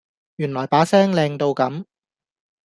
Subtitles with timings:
[0.37, 1.85] 原来把聲靚到咁